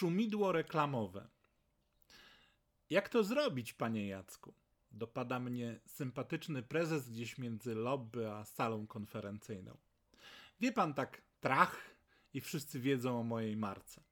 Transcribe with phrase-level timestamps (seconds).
[0.00, 1.28] Szumidło reklamowe.
[2.90, 4.54] Jak to zrobić, panie Jacku?
[4.92, 9.76] Dopada mnie sympatyczny prezes gdzieś między lobby a salą konferencyjną.
[10.60, 11.80] Wie pan tak trach
[12.34, 14.02] i wszyscy wiedzą o mojej marce.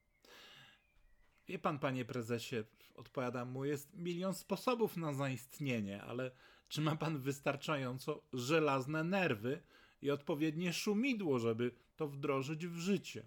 [1.46, 6.30] Wie pan, panie prezesie, odpowiadam mu, jest milion sposobów na zaistnienie, ale
[6.68, 9.62] czy ma pan wystarczająco żelazne nerwy
[10.02, 13.22] i odpowiednie szumidło, żeby to wdrożyć w życie?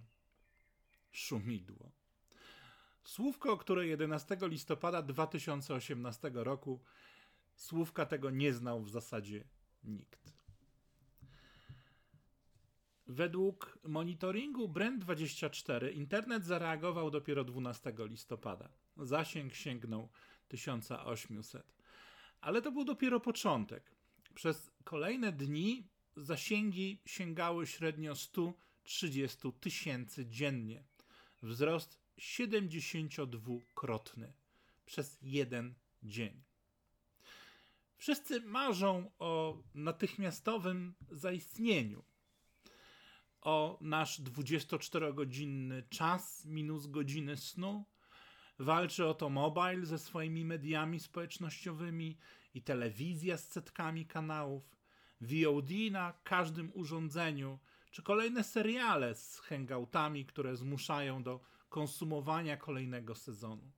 [1.11, 2.00] Szumidło.
[3.03, 6.79] Słówko, które 11 listopada 2018 roku
[7.55, 9.43] słówka tego nie znał w zasadzie
[9.83, 10.31] nikt.
[13.07, 18.69] Według monitoringu Brand24 internet zareagował dopiero 12 listopada.
[18.97, 20.09] Zasięg sięgnął
[20.47, 21.73] 1800.
[22.41, 23.91] Ale to był dopiero początek.
[24.33, 30.83] Przez kolejne dni zasięgi sięgały średnio 130 tysięcy dziennie.
[31.41, 34.33] Wzrost 72-krotny
[34.85, 36.43] przez jeden dzień.
[37.97, 42.03] Wszyscy marzą o natychmiastowym zaistnieniu,
[43.41, 47.85] o nasz 24-godzinny czas minus godziny snu.
[48.59, 52.17] Walczy o to mobile ze swoimi mediami społecznościowymi
[52.53, 54.75] i telewizja z setkami kanałów,
[55.21, 57.59] VOD na każdym urządzeniu,
[57.91, 61.39] czy kolejne seriale z hangoutami, które zmuszają do
[61.71, 63.71] konsumowania kolejnego sezonu.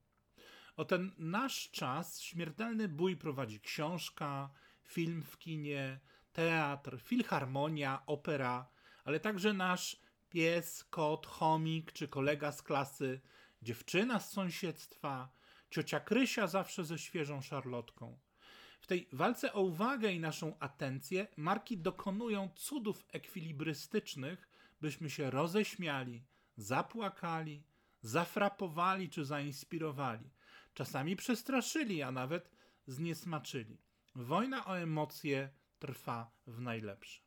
[0.76, 4.50] O ten nasz czas śmiertelny bój prowadzi książka,
[4.84, 6.00] film w kinie,
[6.34, 8.70] teatr, filharmonia, opera,
[9.04, 13.22] ale także nasz pies, kot, chomik czy kolega z klasy,
[13.62, 15.30] dziewczyna z sąsiedztwa,
[15.70, 18.20] ciocia Krysia zawsze ze świeżą szarlotką.
[18.80, 24.50] W tej walce o uwagę i naszą atencję marki dokonują cudów ekwilibrystycznych,
[24.82, 26.24] byśmy się roześmiali,
[26.58, 27.64] zapłakali,
[28.04, 30.30] zafrapowali czy zainspirowali.
[30.74, 32.52] Czasami przestraszyli, a nawet
[32.88, 33.78] zniesmaczyli.
[34.16, 35.50] Wojna o emocje
[35.80, 37.22] trwa w najlepsze.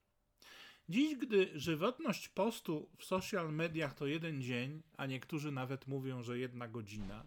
[0.88, 6.38] Dziś, gdy żywotność postu w social mediach to jeden dzień, a niektórzy nawet mówią, że
[6.38, 7.26] jedna godzina,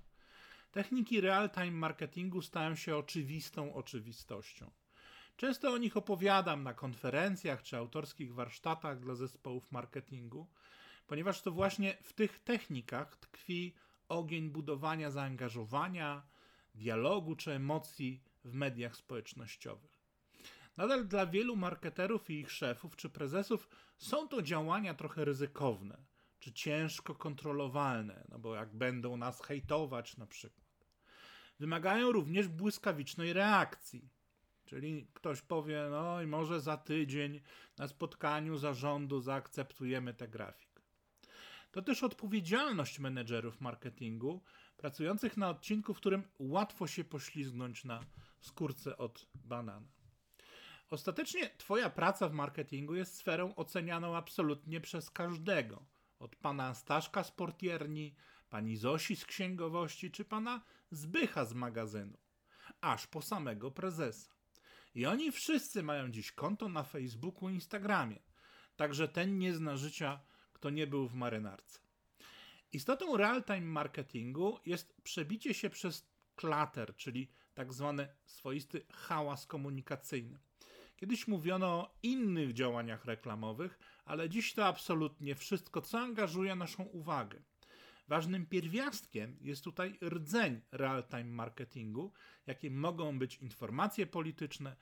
[0.72, 4.72] techniki real-time marketingu stają się oczywistą oczywistością.
[5.38, 10.48] Często o nich opowiadam na konferencjach czy autorskich warsztatach dla zespołów marketingu,
[11.10, 13.76] ponieważ to właśnie w tych technikach tkwi
[14.10, 16.22] ogień budowania zaangażowania,
[16.76, 20.00] dialogu czy emocji w mediach społecznościowych.
[20.78, 25.98] Nadal dla wielu marketerów i ich szefów czy prezesów są to działania trochę ryzykowne,
[26.40, 30.88] czy ciężko kontrolowalne, no bo jak będą nas hejtować na przykład.
[31.60, 34.10] Wymagają również błyskawicznej reakcji.
[34.66, 37.42] Czyli ktoś powie, no i może za tydzień
[37.78, 40.79] na spotkaniu zarządu zaakceptujemy tę grafik.
[41.72, 44.44] To też odpowiedzialność menedżerów marketingu
[44.78, 48.06] pracujących na odcinku, w którym łatwo się poślizgnąć na
[48.42, 49.88] skórce od banana.
[50.90, 55.86] Ostatecznie Twoja praca w marketingu jest sferą ocenianą absolutnie przez każdego.
[56.20, 58.16] Od pana Staszka z portierni,
[58.50, 62.18] pani Zosi z księgowości, czy pana Zbycha z magazynu,
[62.82, 64.32] aż po samego prezesa.
[64.96, 68.20] I oni wszyscy mają dziś konto na Facebooku i Instagramie.
[68.76, 70.20] Także ten nie zna życia,
[70.60, 71.80] kto nie był w marynarce.
[72.74, 80.40] Istotą real-time marketingu jest przebicie się przez klater, czyli tak zwany swoisty hałas komunikacyjny.
[80.96, 87.42] Kiedyś mówiono o innych działaniach reklamowych, ale dziś to absolutnie wszystko, co angażuje naszą uwagę.
[88.08, 92.14] Ważnym pierwiastkiem jest tutaj rdzeń real-time marketingu,
[92.48, 94.76] jakim mogą być informacje polityczne,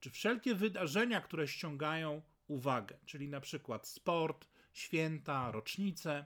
[0.00, 6.24] czy wszelkie wydarzenia, które ściągają uwagę, czyli na przykład sport, święta, rocznice,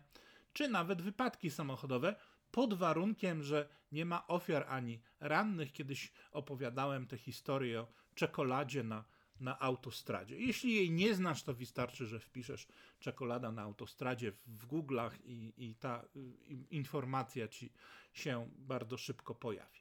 [0.53, 2.17] czy nawet wypadki samochodowe,
[2.51, 5.73] pod warunkiem, że nie ma ofiar ani rannych.
[5.73, 9.05] Kiedyś opowiadałem tę historię o czekoladzie na
[9.43, 10.39] na autostradzie.
[10.39, 12.67] Jeśli jej nie znasz, to wystarczy, że wpiszesz
[13.01, 17.73] czekolada na autostradzie w Google'ach i, i ta i, informacja ci
[18.13, 19.81] się bardzo szybko pojawi.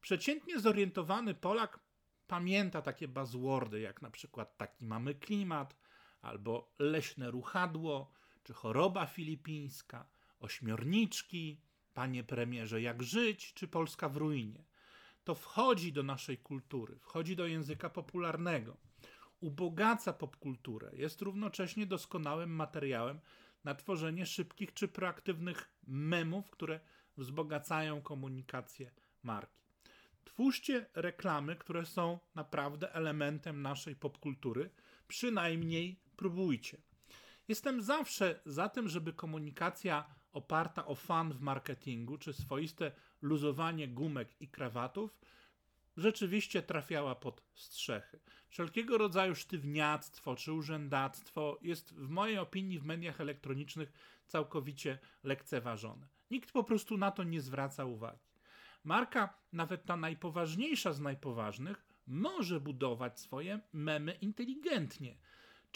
[0.00, 1.80] Przeciętnie zorientowany Polak
[2.26, 5.76] pamięta takie buzzwordy, jak na przykład taki mamy klimat,
[6.26, 8.12] albo leśne ruchadło,
[8.44, 10.08] czy choroba filipińska,
[10.40, 11.60] ośmiorniczki,
[11.94, 14.64] panie premierze, jak żyć, czy Polska w ruinie
[15.26, 18.76] to wchodzi do naszej kultury, wchodzi do języka popularnego,
[19.40, 23.20] ubogaca popkulturę, jest równocześnie doskonałym materiałem
[23.64, 26.80] na tworzenie szybkich czy proaktywnych memów, które
[27.16, 28.90] wzbogacają komunikację
[29.22, 29.62] marki.
[30.24, 34.70] Twórzcie reklamy, które są naprawdę elementem naszej popkultury,
[35.08, 36.78] przynajmniej próbujcie.
[37.48, 42.92] Jestem zawsze za tym, żeby komunikacja oparta o fan w marketingu, czy swoiste
[43.22, 45.18] luzowanie gumek i krawatów,
[45.96, 48.20] rzeczywiście trafiała pod strzechy.
[48.48, 53.92] Wszelkiego rodzaju sztywniactwo czy urzędactwo jest w mojej opinii w mediach elektronicznych
[54.26, 56.06] całkowicie lekceważone.
[56.30, 58.26] Nikt po prostu na to nie zwraca uwagi.
[58.84, 65.16] Marka, nawet ta najpoważniejsza z najpoważnych, może budować swoje memy inteligentnie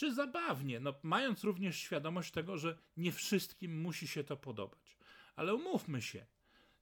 [0.00, 4.96] czy zabawnie, no, mając również świadomość tego, że nie wszystkim musi się to podobać.
[5.36, 6.26] Ale umówmy się,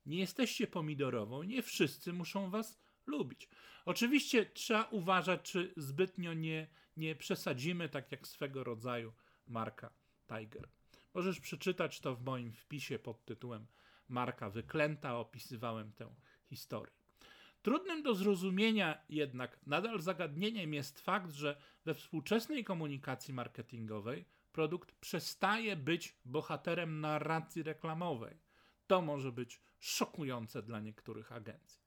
[0.07, 3.49] nie jesteście pomidorową, nie wszyscy muszą was lubić.
[3.85, 6.67] Oczywiście trzeba uważać, czy zbytnio nie,
[6.97, 9.13] nie przesadzimy, tak jak swego rodzaju
[9.47, 9.91] marka
[10.29, 10.69] Tiger.
[11.15, 13.67] Możesz przeczytać to w moim wpisie pod tytułem
[14.09, 16.98] Marka Wyklęta, opisywałem tę historię.
[17.69, 25.77] Trudnym do zrozumienia jednak nadal zagadnieniem jest fakt, że we współczesnej komunikacji marketingowej produkt przestaje
[25.77, 28.37] być bohaterem narracji reklamowej.
[28.87, 31.81] To może być szokujące dla niektórych agencji.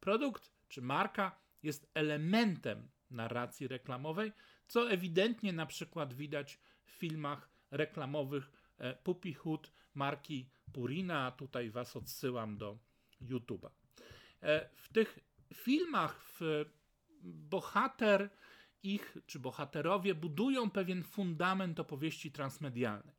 [0.00, 4.32] Produkt czy marka jest elementem narracji reklamowej,
[4.68, 11.30] co ewidentnie na przykład widać w filmach reklamowych e, Puppy Hood marki Purina.
[11.30, 12.78] Tutaj Was odsyłam do
[13.22, 13.85] YouTube'a.
[14.42, 15.18] E, w tych
[15.54, 16.64] filmach w
[17.22, 18.30] bohater
[18.82, 23.14] ich, czy bohaterowie budują pewien fundament opowieści transmedialnej.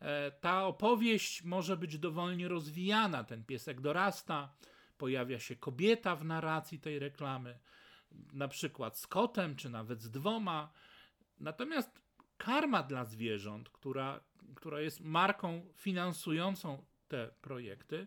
[0.00, 3.24] E, ta opowieść może być dowolnie rozwijana.
[3.24, 4.54] Ten piesek dorasta,
[4.96, 7.58] pojawia się kobieta w narracji tej reklamy,
[8.32, 10.72] na przykład z kotem, czy nawet z dwoma.
[11.40, 12.02] Natomiast
[12.36, 14.20] karma dla zwierząt, która,
[14.56, 18.06] która jest marką finansującą te projekty,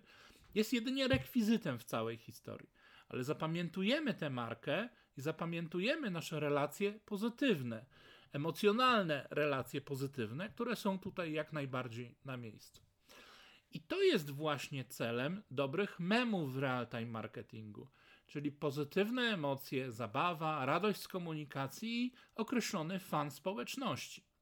[0.56, 2.70] jest jedynie rekwizytem w całej historii.
[3.08, 7.86] Ale zapamiętujemy tę markę i zapamiętujemy nasze relacje pozytywne,
[8.32, 12.82] emocjonalne relacje pozytywne, które są tutaj jak najbardziej na miejscu.
[13.72, 17.90] I to jest właśnie celem dobrych memów w real-time marketingu,
[18.28, 24.33] czyli pozytywne emocje, zabawa, radość z komunikacji i określony fan społeczności.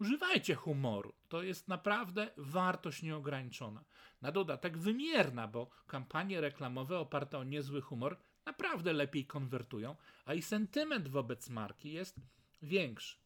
[0.00, 1.12] Używajcie humoru.
[1.28, 3.84] To jest naprawdę wartość nieograniczona.
[4.22, 8.16] Na dodatek wymierna, bo kampanie reklamowe oparte o niezły humor
[8.46, 12.16] naprawdę lepiej konwertują, a i sentyment wobec marki jest
[12.62, 13.16] większy.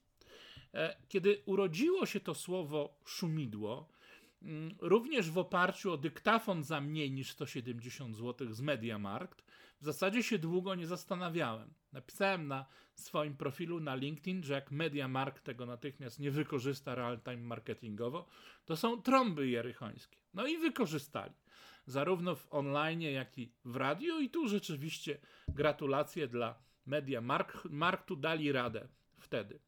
[0.75, 3.89] E, kiedy urodziło się to słowo szumidło,
[4.81, 9.45] również w oparciu o dyktafon za mniej niż 170 zł z Mediamarkt,
[9.81, 11.75] w zasadzie się długo nie zastanawiałem.
[11.93, 18.27] Napisałem na swoim profilu na LinkedIn, że jak MediaMarkt tego natychmiast nie wykorzysta real-time marketingowo,
[18.65, 20.19] to są trąby jerychońskie.
[20.35, 21.35] No i wykorzystali.
[21.87, 25.19] Zarówno w online, jak i w radiu i tu rzeczywiście
[25.49, 29.61] gratulacje dla MediaMarktu, dali radę wtedy.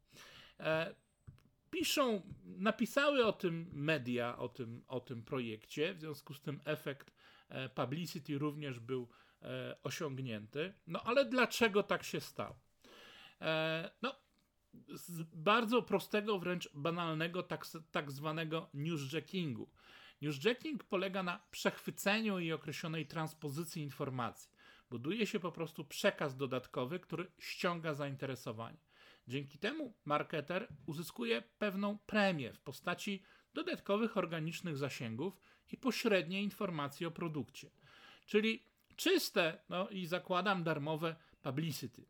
[1.74, 7.12] Piszą, napisały o tym media, o tym, o tym projekcie, w związku z tym efekt
[7.48, 9.08] e, publicity również był
[9.42, 10.74] e, osiągnięty.
[10.86, 12.56] No ale dlaczego tak się stało?
[13.40, 14.14] E, no,
[14.88, 19.70] z bardzo prostego, wręcz banalnego, tak, tak zwanego newsjackingu.
[20.22, 24.50] Newsjacking polega na przechwyceniu i określonej transpozycji informacji.
[24.90, 28.83] Buduje się po prostu przekaz dodatkowy, który ściąga zainteresowanie.
[29.28, 33.22] Dzięki temu marketer uzyskuje pewną premię w postaci
[33.54, 35.40] dodatkowych organicznych zasięgów
[35.72, 37.70] i pośredniej informacji o produkcie.
[38.26, 38.62] Czyli
[38.96, 42.06] czyste, no i zakładam darmowe publicity.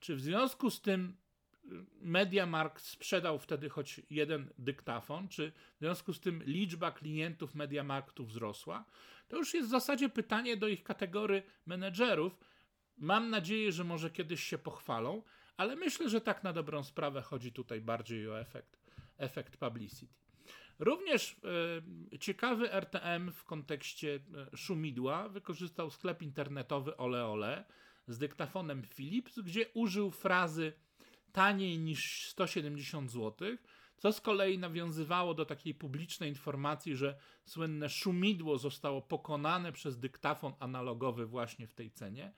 [0.00, 1.16] Czy w związku z tym
[1.64, 1.68] y,
[2.00, 8.84] MediaMarkt sprzedał wtedy choć jeden dyktafon, czy w związku z tym liczba klientów MediaMarktu wzrosła?
[9.28, 12.38] To już jest w zasadzie pytanie do ich kategorii menedżerów.
[12.96, 15.22] Mam nadzieję, że może kiedyś się pochwalą,
[15.60, 18.80] ale myślę, że tak na dobrą sprawę chodzi tutaj bardziej o efekt,
[19.18, 20.14] efekt publicity.
[20.78, 21.36] Również
[22.12, 24.20] e, ciekawy RTM w kontekście
[24.52, 27.64] e, szumidła wykorzystał sklep internetowy Ole Ole
[28.08, 30.72] z dyktafonem Philips, gdzie użył frazy
[31.32, 33.48] taniej niż 170 zł,
[34.00, 40.52] co z kolei nawiązywało do takiej publicznej informacji, że słynne szumidło zostało pokonane przez dyktafon
[40.58, 42.32] analogowy właśnie w tej cenie.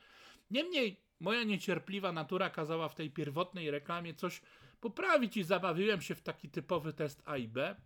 [0.51, 4.43] Niemniej moja niecierpliwa natura kazała w tej pierwotnej reklamie coś
[4.81, 7.77] poprawić i zabawiłem się w taki typowy test A i B.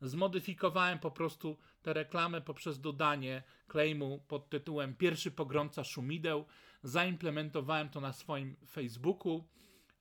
[0.00, 6.44] Zmodyfikowałem po prostu tę reklamę poprzez dodanie claimu pod tytułem Pierwszy pogromca szumideł.
[6.82, 9.44] Zaimplementowałem to na swoim Facebooku.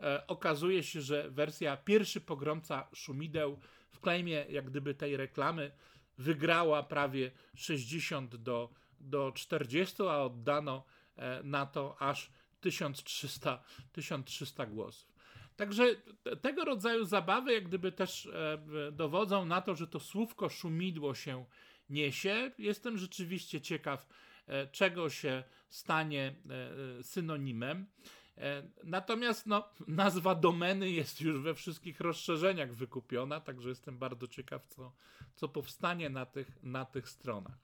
[0.01, 3.59] E, okazuje się, że wersja Pierwszy pogromca szumideł
[3.91, 5.71] w claimie jak gdyby tej reklamy
[6.17, 10.83] wygrała prawie 60 do, do 40, a oddano
[11.15, 12.31] e, na to aż
[12.61, 15.11] 1300, 1300 głosów.
[15.55, 18.57] Także te- tego rodzaju zabawy, jak gdyby też e,
[18.91, 21.45] dowodzą na to, że to słówko szumidło się
[21.89, 22.51] niesie.
[22.57, 24.07] Jestem rzeczywiście ciekaw,
[24.71, 26.35] czego się stanie
[27.01, 27.85] synonimem.
[28.41, 34.65] E, Natomiast no, nazwa domeny jest już we wszystkich rozszerzeniach wykupiona, także jestem bardzo ciekaw,
[34.65, 34.93] co,
[35.35, 37.57] co powstanie na tych, na tych stronach.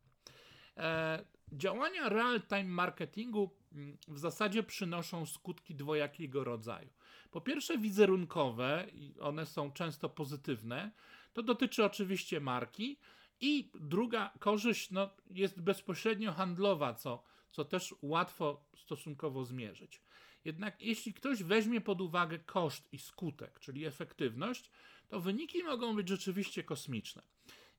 [0.78, 6.90] E, działania real-time marketingu mm, w zasadzie przynoszą skutki dwojakiego rodzaju.
[7.32, 10.92] Po pierwsze, wizerunkowe, i one są często pozytywne.
[11.34, 13.00] To dotyczy oczywiście marki.
[13.40, 20.02] I druga korzyść no, jest bezpośrednio handlowa, co, co też łatwo stosunkowo zmierzyć.
[20.48, 24.72] Jednak jeśli ktoś weźmie pod uwagę koszt i skutek, czyli efektywność,
[25.08, 27.22] to wyniki mogą być rzeczywiście kosmiczne.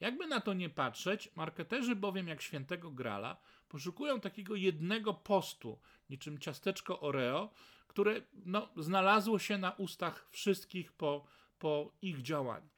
[0.01, 3.37] Jakby na to nie patrzeć, marketerzy bowiem jak świętego grala
[3.69, 5.79] poszukują takiego jednego postu,
[6.11, 7.51] niczym ciasteczko Oreo,
[7.87, 11.27] które no, znalazło się na ustach wszystkich po,
[11.59, 12.69] po ich działaniu.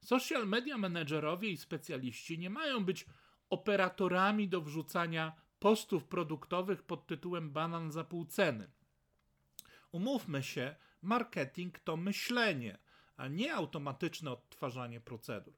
[0.00, 3.06] Social media menedżerowie i specjaliści nie mają być
[3.48, 8.70] operatorami do wrzucania postów produktowych pod tytułem banan za pół ceny.
[9.92, 12.78] Umówmy się, marketing to myślenie,
[13.16, 15.54] a nie automatyczne odtwarzanie procedur.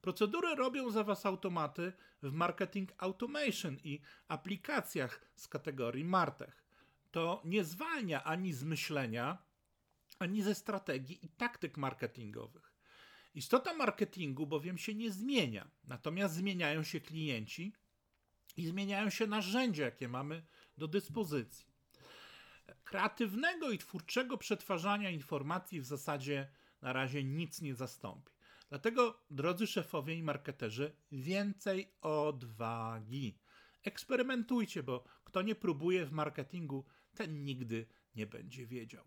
[0.00, 6.64] Procedury robią za Was automaty w marketing automation i aplikacjach z kategorii Martech.
[7.10, 9.38] To nie zwalnia ani z myślenia,
[10.18, 12.72] ani ze strategii i taktyk marketingowych.
[13.34, 17.72] Istota marketingu bowiem się nie zmienia, natomiast zmieniają się klienci
[18.56, 20.42] i zmieniają się narzędzia, jakie mamy
[20.78, 21.71] do dyspozycji.
[22.84, 26.48] Kreatywnego i twórczego przetwarzania informacji w zasadzie
[26.82, 28.32] na razie nic nie zastąpi.
[28.68, 33.38] Dlatego, drodzy szefowie i marketerzy, więcej odwagi.
[33.84, 39.04] Eksperymentujcie, bo kto nie próbuje w marketingu, ten nigdy nie będzie wiedział.